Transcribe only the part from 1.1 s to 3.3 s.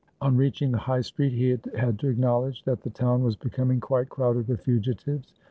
he had to acknowl edge that the town